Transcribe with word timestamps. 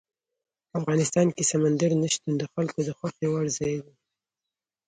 افغانستان 0.79 1.27
کې 1.35 1.43
سمندر 1.51 1.91
نه 2.01 2.07
شتون 2.13 2.33
د 2.37 2.43
خلکو 2.53 2.79
د 2.87 2.89
خوښې 2.97 3.27
وړ 3.29 3.45
ځای 3.57 3.75
دی. 3.85 3.95